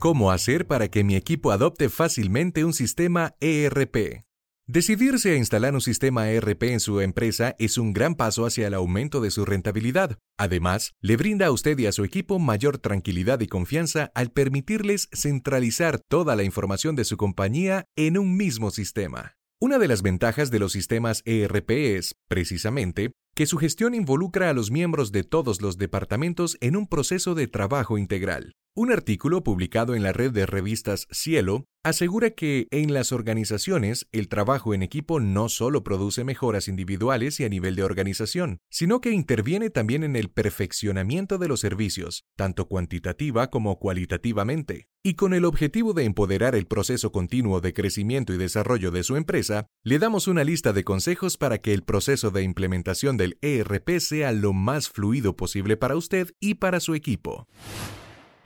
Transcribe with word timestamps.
¿Cómo 0.00 0.32
hacer 0.32 0.66
para 0.66 0.88
que 0.88 1.04
mi 1.04 1.14
equipo 1.14 1.52
adopte 1.52 1.90
fácilmente 1.90 2.64
un 2.64 2.72
sistema 2.72 3.34
ERP? 3.38 4.24
Decidirse 4.66 5.32
a 5.32 5.36
instalar 5.36 5.74
un 5.74 5.82
sistema 5.82 6.30
ERP 6.30 6.62
en 6.62 6.80
su 6.80 7.02
empresa 7.02 7.54
es 7.58 7.76
un 7.76 7.92
gran 7.92 8.14
paso 8.14 8.46
hacia 8.46 8.66
el 8.66 8.72
aumento 8.72 9.20
de 9.20 9.30
su 9.30 9.44
rentabilidad. 9.44 10.16
Además, 10.38 10.92
le 11.02 11.18
brinda 11.18 11.48
a 11.48 11.50
usted 11.50 11.78
y 11.78 11.84
a 11.84 11.92
su 11.92 12.04
equipo 12.04 12.38
mayor 12.38 12.78
tranquilidad 12.78 13.40
y 13.40 13.46
confianza 13.46 14.10
al 14.14 14.30
permitirles 14.30 15.10
centralizar 15.12 16.00
toda 16.08 16.34
la 16.34 16.44
información 16.44 16.96
de 16.96 17.04
su 17.04 17.18
compañía 17.18 17.84
en 17.94 18.16
un 18.16 18.38
mismo 18.38 18.70
sistema. 18.70 19.34
Una 19.60 19.78
de 19.78 19.88
las 19.88 20.00
ventajas 20.00 20.50
de 20.50 20.60
los 20.60 20.72
sistemas 20.72 21.20
ERP 21.26 21.72
es, 21.72 22.14
precisamente, 22.26 23.12
que 23.34 23.44
su 23.44 23.58
gestión 23.58 23.94
involucra 23.94 24.48
a 24.48 24.54
los 24.54 24.70
miembros 24.70 25.12
de 25.12 25.24
todos 25.24 25.60
los 25.60 25.76
departamentos 25.76 26.56
en 26.62 26.76
un 26.76 26.86
proceso 26.86 27.34
de 27.34 27.48
trabajo 27.48 27.98
integral. 27.98 28.54
Un 28.76 28.92
artículo 28.92 29.42
publicado 29.42 29.96
en 29.96 30.04
la 30.04 30.12
red 30.12 30.30
de 30.30 30.46
revistas 30.46 31.08
Cielo 31.10 31.66
asegura 31.82 32.30
que 32.30 32.68
en 32.70 32.94
las 32.94 33.10
organizaciones 33.10 34.06
el 34.12 34.28
trabajo 34.28 34.74
en 34.74 34.84
equipo 34.84 35.18
no 35.18 35.48
solo 35.48 35.82
produce 35.82 36.22
mejoras 36.22 36.68
individuales 36.68 37.40
y 37.40 37.44
a 37.44 37.48
nivel 37.48 37.74
de 37.74 37.82
organización, 37.82 38.58
sino 38.70 39.00
que 39.00 39.10
interviene 39.10 39.70
también 39.70 40.04
en 40.04 40.14
el 40.14 40.30
perfeccionamiento 40.30 41.36
de 41.36 41.48
los 41.48 41.58
servicios, 41.58 42.22
tanto 42.36 42.68
cuantitativa 42.68 43.50
como 43.50 43.76
cualitativamente. 43.80 44.86
Y 45.02 45.14
con 45.14 45.34
el 45.34 45.46
objetivo 45.46 45.92
de 45.92 46.04
empoderar 46.04 46.54
el 46.54 46.68
proceso 46.68 47.10
continuo 47.10 47.60
de 47.60 47.72
crecimiento 47.72 48.32
y 48.32 48.38
desarrollo 48.38 48.92
de 48.92 49.02
su 49.02 49.16
empresa, 49.16 49.66
le 49.82 49.98
damos 49.98 50.28
una 50.28 50.44
lista 50.44 50.72
de 50.72 50.84
consejos 50.84 51.36
para 51.36 51.58
que 51.58 51.74
el 51.74 51.82
proceso 51.82 52.30
de 52.30 52.44
implementación 52.44 53.16
del 53.16 53.36
ERP 53.40 53.98
sea 53.98 54.30
lo 54.30 54.52
más 54.52 54.88
fluido 54.88 55.34
posible 55.34 55.76
para 55.76 55.96
usted 55.96 56.30
y 56.38 56.54
para 56.54 56.78
su 56.78 56.94
equipo. 56.94 57.48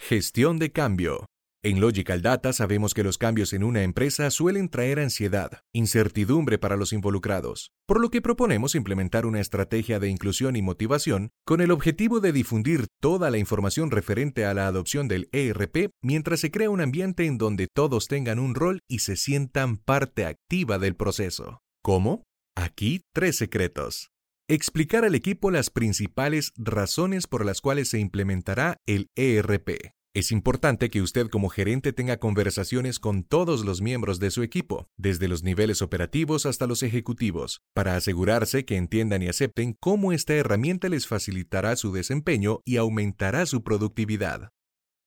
Gestión 0.07 0.59
de 0.59 0.71
cambio. 0.71 1.25
En 1.63 1.81
Logical 1.81 2.21
Data 2.21 2.53
sabemos 2.53 2.93
que 2.93 3.03
los 3.03 3.17
cambios 3.17 3.55
en 3.55 3.65
una 3.65 3.85
empresa 3.85 4.31
suelen 4.31 4.69
traer 4.69 5.01
ansiedad, 5.01 5.63
incertidumbre 5.73 6.59
para 6.59 6.77
los 6.77 6.93
involucrados, 6.93 7.71
por 7.87 8.03
lo 8.03 8.11
que 8.11 8.21
proponemos 8.21 8.75
implementar 8.75 9.25
una 9.25 9.41
estrategia 9.41 9.99
de 10.01 10.11
inclusión 10.11 10.57
y 10.57 10.63
motivación 10.63 11.31
con 11.47 11.63
el 11.63 11.71
objetivo 11.71 12.21
de 12.21 12.33
difundir 12.33 12.87
toda 13.01 13.31
la 13.31 13.39
información 13.39 13.91
referente 13.91 14.45
a 14.45 14.53
la 14.53 14.67
adopción 14.67 15.09
del 15.09 15.31
ERP 15.33 15.89
mientras 16.03 16.41
se 16.41 16.51
crea 16.51 16.69
un 16.69 16.83
ambiente 16.83 17.25
en 17.25 17.39
donde 17.39 17.67
todos 17.75 18.07
tengan 18.07 18.39
un 18.39 18.55
rol 18.55 18.81
y 18.87 18.99
se 18.99 19.17
sientan 19.17 19.79
parte 19.79 20.27
activa 20.27 20.79
del 20.79 20.97
proceso. 20.97 21.63
¿Cómo? 21.83 22.25
Aquí 22.55 23.01
tres 23.15 23.37
secretos. 23.37 24.11
Explicar 24.47 25.07
al 25.07 25.15
equipo 25.15 25.51
las 25.51 25.71
principales 25.71 26.53
razones 26.59 27.27
por 27.27 27.47
las 27.47 27.63
cuales 27.63 27.89
se 27.89 27.99
implementará 27.99 28.77
el 28.85 29.07
ERP. 29.17 29.94
Es 30.17 30.31
importante 30.31 30.91
que 30.91 31.03
usted 31.03 31.27
como 31.27 31.49
gerente 31.49 31.93
tenga 31.93 32.19
conversaciones 32.19 33.01
con 33.01 33.25
todos 33.25 33.65
los 33.65 33.83
miembros 33.83 34.21
de 34.21 34.31
su 34.31 34.45
equipo, 34.45 34.87
desde 34.97 35.27
los 35.27 35.43
niveles 35.43 35.83
operativos 35.83 36.47
hasta 36.47 36.69
los 36.69 36.85
ejecutivos, 36.85 37.63
para 37.75 37.97
asegurarse 37.97 38.65
que 38.65 38.77
entiendan 38.77 39.25
y 39.25 39.29
acepten 39.29 39.77
cómo 39.81 40.13
esta 40.13 40.35
herramienta 40.35 40.89
les 40.89 41.09
facilitará 41.09 41.75
su 41.75 41.93
desempeño 41.93 42.61
y 42.65 42.77
aumentará 42.77 43.45
su 43.45 43.65
productividad. 43.65 44.51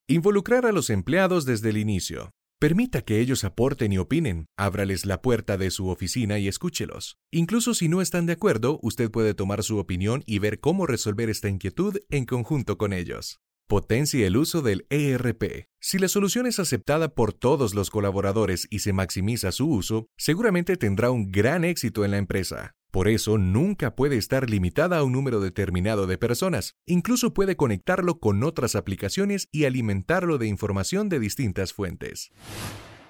Involucrar 0.10 0.66
a 0.66 0.74
los 0.74 0.90
empleados 0.90 1.46
desde 1.46 1.70
el 1.70 1.78
inicio. 1.78 2.32
Permita 2.60 3.02
que 3.02 3.22
ellos 3.22 3.46
aporten 3.46 3.94
y 3.94 4.00
opinen, 4.00 4.48
ábrales 4.58 5.06
la 5.06 5.22
puerta 5.22 5.58
de 5.58 5.72
su 5.72 5.88
oficina 5.88 6.38
y 6.38 6.50
escúchelos. 6.50 7.18
Incluso 7.32 7.74
si 7.76 7.88
no 7.88 8.02
están 8.02 8.26
de 8.26 8.34
acuerdo, 8.34 8.78
usted 8.82 9.10
puede 9.10 9.34
tomar 9.34 9.64
su 9.64 9.78
opinión 9.78 10.22
y 10.26 10.40
ver 10.40 10.60
cómo 10.60 10.86
resolver 10.86 11.30
esta 11.30 11.48
inquietud 11.48 11.98
en 12.10 12.26
conjunto 12.26 12.78
con 12.78 12.92
ellos. 12.92 13.40
Potencie 13.70 14.26
el 14.26 14.38
uso 14.38 14.62
del 14.62 14.86
ERP. 14.90 15.68
Si 15.82 16.00
la 16.00 16.08
solución 16.08 16.48
es 16.48 16.58
aceptada 16.58 17.10
por 17.10 17.34
todos 17.34 17.76
los 17.76 17.90
colaboradores 17.90 18.66
y 18.70 18.80
se 18.80 18.94
maximiza 18.94 19.52
su 19.52 19.68
uso, 19.68 20.08
seguramente 20.16 20.78
tendrá 20.78 21.12
un 21.12 21.34
gran 21.34 21.66
éxito 21.66 22.06
en 22.06 22.12
la 22.12 22.18
empresa. 22.18 22.76
Por 22.92 23.10
eso 23.10 23.38
nunca 23.38 23.94
puede 23.94 24.16
estar 24.16 24.50
limitada 24.50 25.00
a 25.00 25.04
un 25.04 25.12
número 25.12 25.42
determinado 25.42 26.08
de 26.08 26.18
personas. 26.18 26.76
Incluso 26.86 27.34
puede 27.34 27.58
conectarlo 27.58 28.20
con 28.20 28.42
otras 28.46 28.74
aplicaciones 28.74 29.50
y 29.52 29.66
alimentarlo 29.66 30.38
de 30.38 30.48
información 30.48 31.10
de 31.10 31.20
distintas 31.20 31.74
fuentes. 31.74 32.30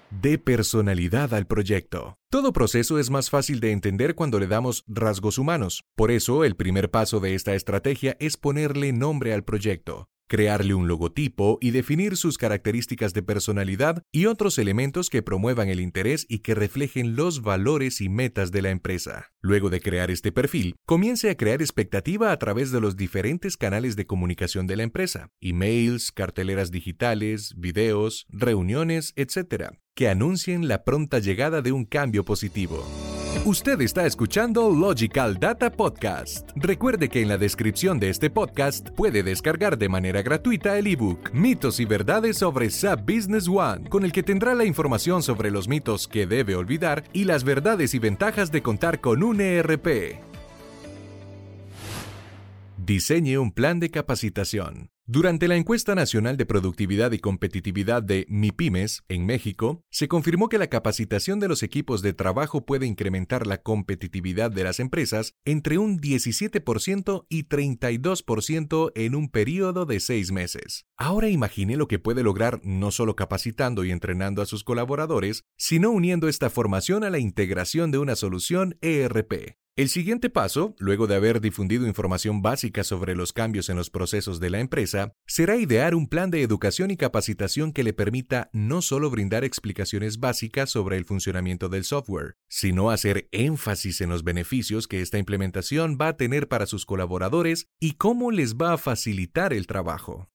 De 0.10 0.40
personalidad 0.40 1.36
al 1.36 1.46
proyecto. 1.46 2.18
Todo 2.32 2.52
proceso 2.52 2.98
es 2.98 3.12
más 3.12 3.30
fácil 3.30 3.60
de 3.60 3.74
entender 3.74 4.16
cuando 4.16 4.40
le 4.40 4.48
damos 4.48 4.84
rasgos 4.88 5.38
humanos. 5.38 5.84
Por 5.96 6.10
eso, 6.10 6.44
el 6.44 6.56
primer 6.56 6.90
paso 6.90 7.20
de 7.20 7.36
esta 7.36 7.54
estrategia 7.54 8.18
es 8.20 8.38
ponerle 8.38 8.92
nombre 8.92 9.36
al 9.36 9.44
proyecto 9.44 10.10
crearle 10.28 10.74
un 10.74 10.88
logotipo 10.88 11.58
y 11.62 11.72
definir 11.72 12.18
sus 12.18 12.38
características 12.38 13.14
de 13.14 13.24
personalidad 13.24 14.04
y 14.12 14.26
otros 14.26 14.58
elementos 14.58 15.10
que 15.10 15.22
promuevan 15.22 15.70
el 15.70 15.80
interés 15.80 16.26
y 16.30 16.40
que 16.40 16.56
reflejen 16.56 17.16
los 17.16 17.42
valores 17.42 18.02
y 18.02 18.10
metas 18.10 18.52
de 18.52 18.62
la 18.62 18.70
empresa. 18.70 19.32
Luego 19.42 19.70
de 19.70 19.82
crear 19.82 20.12
este 20.12 20.32
perfil, 20.32 20.76
comience 20.86 21.30
a 21.30 21.38
crear 21.38 21.62
expectativa 21.62 22.32
a 22.32 22.38
través 22.38 22.72
de 22.72 22.82
los 22.82 22.96
diferentes 22.96 23.58
canales 23.58 23.96
de 23.96 24.06
comunicación 24.06 24.68
de 24.68 24.76
la 24.76 24.84
empresa, 24.84 25.30
emails, 25.42 26.12
carteleras 26.12 26.72
digitales, 26.72 27.54
videos, 27.58 28.26
reuniones, 28.30 29.14
etc., 29.16 29.72
que 29.96 30.10
anuncien 30.10 30.68
la 30.68 30.84
pronta 30.84 31.20
llegada 31.20 31.62
de 31.62 31.72
un 31.72 31.86
cambio 31.86 32.24
positivo. 32.24 32.86
Usted 33.46 33.80
está 33.82 34.06
escuchando 34.06 34.70
Logical 34.70 35.40
Data 35.40 35.72
Podcast. 35.72 36.50
Recuerde 36.56 37.08
que 37.08 37.22
en 37.22 37.30
la 37.30 37.38
descripción 37.38 38.00
de 38.00 38.10
este 38.10 38.30
podcast 38.30 38.90
puede 38.90 39.24
descargar 39.24 39.78
de 39.78 39.88
manera 39.88 40.22
gratuita 40.22 40.78
el 40.78 40.88
ebook 40.88 41.32
Mitos 41.34 41.80
y 41.80 41.86
Verdades 41.86 42.38
sobre 42.38 42.70
SAP 42.70 43.10
Business 43.10 43.48
One, 43.48 43.90
con 43.90 44.04
el 44.04 44.12
que 44.12 44.24
tendrá 44.24 44.54
la 44.54 44.66
información 44.66 45.24
sobre 45.24 45.52
los 45.52 45.68
mitos 45.68 46.08
que 46.08 46.28
debe 46.28 46.56
olvidar 46.56 47.04
y 47.14 47.24
las 47.24 47.44
verdades 47.44 47.94
y 47.94 48.00
ventajas 48.00 48.52
de 48.52 48.62
contar 48.62 49.00
con 49.00 49.24
un 49.24 49.40
ERP. 49.40 50.20
Diseñe 52.78 53.38
un 53.38 53.52
plan 53.52 53.80
de 53.80 53.90
capacitación. 53.90 54.90
Durante 55.10 55.48
la 55.48 55.56
encuesta 55.56 55.96
nacional 55.96 56.36
de 56.36 56.46
productividad 56.46 57.14
y 57.14 57.20
competitividad 57.20 58.04
de 58.04 58.26
MIPIMES 58.28 59.06
en 59.08 59.26
México, 59.26 59.86
se 59.90 60.10
confirmó 60.10 60.50
que 60.50 60.58
la 60.58 60.68
capacitación 60.68 61.40
de 61.40 61.48
los 61.48 61.64
equipos 61.64 62.02
de 62.02 62.12
trabajo 62.12 62.66
puede 62.66 62.88
incrementar 62.88 63.48
la 63.48 63.62
competitividad 63.62 64.52
de 64.52 64.66
las 64.66 64.82
empresas 64.82 65.34
entre 65.46 65.78
un 65.78 66.02
17% 66.02 67.26
y 67.30 67.46
32% 67.46 68.92
en 68.96 69.16
un 69.16 69.30
periodo 69.30 69.86
de 69.86 70.02
seis 70.02 70.34
meses. 70.34 70.86
Ahora 70.98 71.30
imagine 71.30 71.78
lo 71.78 71.88
que 71.88 72.00
puede 72.00 72.22
lograr 72.22 72.60
no 72.66 72.92
solo 72.92 73.16
capacitando 73.16 73.86
y 73.86 73.92
entrenando 73.92 74.42
a 74.42 74.46
sus 74.46 74.66
colaboradores, 74.66 75.46
sino 75.56 75.90
uniendo 75.92 76.28
esta 76.28 76.50
formación 76.50 77.06
a 77.06 77.10
la 77.10 77.20
integración 77.20 77.92
de 77.92 78.00
una 78.00 78.18
solución 78.18 78.78
ERP. 78.82 79.56
El 79.78 79.90
siguiente 79.90 80.32
paso, 80.32 80.74
luego 80.80 81.06
de 81.06 81.14
haber 81.14 81.40
difundido 81.40 81.86
información 81.86 82.42
básica 82.42 82.84
sobre 82.84 83.16
los 83.16 83.32
cambios 83.32 83.70
en 83.70 83.78
los 83.78 83.92
procesos 83.92 84.40
de 84.40 84.50
la 84.50 84.60
empresa, 84.60 85.14
será 85.28 85.56
idear 85.56 85.94
un 85.94 86.08
plan 86.08 86.32
de 86.32 86.42
educación 86.42 86.90
y 86.90 86.98
capacitación 86.98 87.72
que 87.72 87.84
le 87.84 87.94
permita 87.94 88.50
no 88.54 88.82
solo 88.82 89.12
brindar 89.12 89.44
explicaciones 89.44 90.20
básicas 90.20 90.72
sobre 90.72 90.98
el 90.98 91.06
funcionamiento 91.06 91.70
del 91.70 91.84
software, 91.84 92.38
sino 92.48 92.90
hacer 92.90 93.30
énfasis 93.32 94.02
en 94.02 94.10
los 94.10 94.24
beneficios 94.24 94.88
que 94.88 95.04
esta 95.04 95.20
implementación 95.20 95.96
va 96.02 96.08
a 96.08 96.18
tener 96.18 96.48
para 96.48 96.66
sus 96.66 96.88
colaboradores 96.88 97.68
y 97.80 97.98
cómo 97.98 98.32
les 98.32 98.56
va 98.56 98.74
a 98.74 98.78
facilitar 98.80 99.54
el 99.54 99.68
trabajo. 99.68 100.28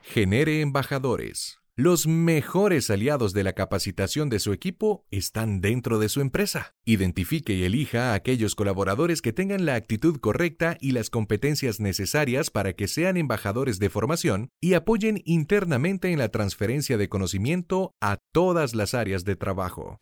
Genere 0.00 0.62
embajadores. 0.62 1.58
Los 1.76 2.06
mejores 2.06 2.90
aliados 2.90 3.32
de 3.32 3.44
la 3.44 3.52
capacitación 3.52 4.28
de 4.28 4.40
su 4.40 4.52
equipo 4.52 5.06
están 5.10 5.60
dentro 5.60 5.98
de 5.98 6.08
su 6.08 6.20
empresa. 6.20 6.74
Identifique 6.84 7.54
y 7.54 7.62
elija 7.62 8.10
a 8.10 8.14
aquellos 8.14 8.54
colaboradores 8.54 9.22
que 9.22 9.32
tengan 9.32 9.64
la 9.64 9.76
actitud 9.76 10.18
correcta 10.18 10.76
y 10.80 10.92
las 10.92 11.10
competencias 11.10 11.78
necesarias 11.78 12.50
para 12.50 12.72
que 12.72 12.88
sean 12.88 13.16
embajadores 13.16 13.78
de 13.78 13.88
formación 13.88 14.50
y 14.60 14.74
apoyen 14.74 15.22
internamente 15.24 16.10
en 16.10 16.18
la 16.18 16.28
transferencia 16.28 16.98
de 16.98 17.08
conocimiento 17.08 17.94
a 18.00 18.18
todas 18.32 18.74
las 18.74 18.92
áreas 18.92 19.24
de 19.24 19.36
trabajo. 19.36 20.00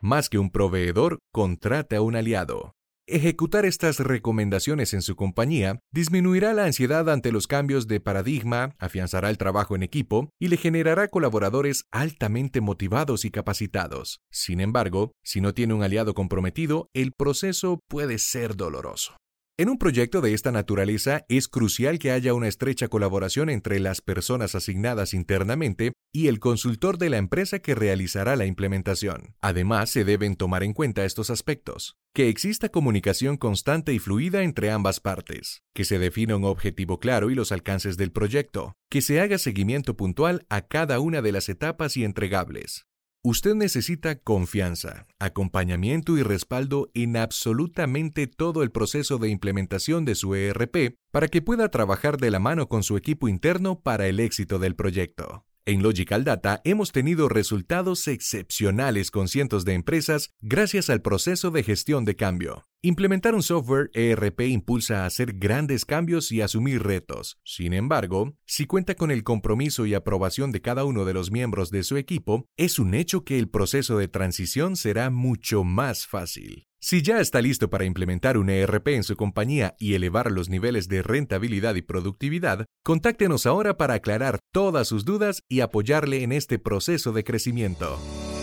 Más 0.00 0.28
que 0.28 0.38
un 0.38 0.50
proveedor, 0.50 1.18
contrate 1.32 1.96
a 1.96 2.02
un 2.02 2.14
aliado. 2.14 2.74
Ejecutar 3.08 3.66
estas 3.66 3.98
recomendaciones 3.98 4.94
en 4.94 5.02
su 5.02 5.16
compañía 5.16 5.80
disminuirá 5.92 6.54
la 6.54 6.66
ansiedad 6.66 7.10
ante 7.10 7.32
los 7.32 7.48
cambios 7.48 7.88
de 7.88 7.98
paradigma, 7.98 8.76
afianzará 8.78 9.28
el 9.28 9.38
trabajo 9.38 9.74
en 9.74 9.82
equipo 9.82 10.30
y 10.38 10.46
le 10.46 10.56
generará 10.56 11.08
colaboradores 11.08 11.84
altamente 11.90 12.60
motivados 12.60 13.24
y 13.24 13.32
capacitados. 13.32 14.20
Sin 14.30 14.60
embargo, 14.60 15.10
si 15.24 15.40
no 15.40 15.52
tiene 15.52 15.74
un 15.74 15.82
aliado 15.82 16.14
comprometido, 16.14 16.90
el 16.94 17.10
proceso 17.10 17.80
puede 17.88 18.18
ser 18.18 18.54
doloroso. 18.54 19.16
En 19.58 19.68
un 19.68 19.78
proyecto 19.78 20.20
de 20.20 20.32
esta 20.32 20.50
naturaleza 20.50 21.24
es 21.28 21.46
crucial 21.46 21.98
que 21.98 22.12
haya 22.12 22.34
una 22.34 22.48
estrecha 22.48 22.88
colaboración 22.88 23.50
entre 23.50 23.80
las 23.80 24.00
personas 24.00 24.54
asignadas 24.54 25.12
internamente 25.12 25.92
y 26.12 26.28
el 26.28 26.38
consultor 26.38 26.98
de 26.98 27.10
la 27.10 27.16
empresa 27.16 27.58
que 27.60 27.74
realizará 27.74 28.36
la 28.36 28.46
implementación. 28.46 29.34
Además, 29.40 29.90
se 29.90 30.04
deben 30.04 30.36
tomar 30.36 30.62
en 30.62 30.74
cuenta 30.74 31.04
estos 31.04 31.30
aspectos. 31.30 31.96
Que 32.14 32.28
exista 32.28 32.68
comunicación 32.68 33.36
constante 33.36 33.94
y 33.94 33.98
fluida 33.98 34.42
entre 34.42 34.70
ambas 34.70 35.00
partes, 35.00 35.62
que 35.74 35.84
se 35.84 35.98
defina 35.98 36.36
un 36.36 36.44
objetivo 36.44 37.00
claro 37.00 37.30
y 37.30 37.34
los 37.34 37.52
alcances 37.52 37.96
del 37.96 38.12
proyecto, 38.12 38.74
que 38.90 39.00
se 39.00 39.20
haga 39.20 39.38
seguimiento 39.38 39.96
puntual 39.96 40.46
a 40.50 40.60
cada 40.60 41.00
una 41.00 41.22
de 41.22 41.32
las 41.32 41.48
etapas 41.48 41.96
y 41.96 42.04
entregables, 42.04 42.86
Usted 43.24 43.54
necesita 43.54 44.16
confianza, 44.16 45.06
acompañamiento 45.20 46.18
y 46.18 46.24
respaldo 46.24 46.90
en 46.92 47.16
absolutamente 47.16 48.26
todo 48.26 48.64
el 48.64 48.72
proceso 48.72 49.18
de 49.18 49.28
implementación 49.28 50.04
de 50.04 50.16
su 50.16 50.34
ERP 50.34 50.96
para 51.12 51.28
que 51.28 51.40
pueda 51.40 51.70
trabajar 51.70 52.16
de 52.16 52.32
la 52.32 52.40
mano 52.40 52.68
con 52.68 52.82
su 52.82 52.96
equipo 52.96 53.28
interno 53.28 53.78
para 53.78 54.08
el 54.08 54.18
éxito 54.18 54.58
del 54.58 54.74
proyecto. 54.74 55.44
En 55.64 55.80
Logical 55.80 56.24
Data 56.24 56.60
hemos 56.64 56.90
tenido 56.90 57.28
resultados 57.28 58.08
excepcionales 58.08 59.12
con 59.12 59.28
cientos 59.28 59.64
de 59.64 59.74
empresas 59.74 60.34
gracias 60.40 60.90
al 60.90 61.02
proceso 61.02 61.52
de 61.52 61.62
gestión 61.62 62.04
de 62.04 62.16
cambio. 62.16 62.64
Implementar 62.82 63.36
un 63.36 63.44
software 63.44 63.88
ERP 63.94 64.40
impulsa 64.40 65.04
a 65.04 65.06
hacer 65.06 65.34
grandes 65.34 65.84
cambios 65.84 66.32
y 66.32 66.40
asumir 66.40 66.82
retos. 66.82 67.38
Sin 67.44 67.74
embargo, 67.74 68.34
si 68.44 68.66
cuenta 68.66 68.96
con 68.96 69.12
el 69.12 69.22
compromiso 69.22 69.86
y 69.86 69.94
aprobación 69.94 70.50
de 70.50 70.62
cada 70.62 70.84
uno 70.84 71.04
de 71.04 71.14
los 71.14 71.30
miembros 71.30 71.70
de 71.70 71.84
su 71.84 71.96
equipo, 71.96 72.44
es 72.56 72.80
un 72.80 72.94
hecho 72.94 73.24
que 73.24 73.38
el 73.38 73.48
proceso 73.48 73.98
de 73.98 74.08
transición 74.08 74.74
será 74.74 75.10
mucho 75.10 75.62
más 75.62 76.08
fácil. 76.08 76.66
Si 76.84 77.00
ya 77.00 77.20
está 77.20 77.40
listo 77.40 77.70
para 77.70 77.84
implementar 77.84 78.36
un 78.36 78.50
ERP 78.50 78.88
en 78.88 79.04
su 79.04 79.14
compañía 79.14 79.76
y 79.78 79.94
elevar 79.94 80.32
los 80.32 80.48
niveles 80.48 80.88
de 80.88 81.02
rentabilidad 81.02 81.76
y 81.76 81.82
productividad, 81.82 82.66
contáctenos 82.82 83.46
ahora 83.46 83.76
para 83.76 83.94
aclarar 83.94 84.40
todas 84.52 84.88
sus 84.88 85.04
dudas 85.04 85.44
y 85.48 85.60
apoyarle 85.60 86.24
en 86.24 86.32
este 86.32 86.58
proceso 86.58 87.12
de 87.12 87.22
crecimiento. 87.22 88.00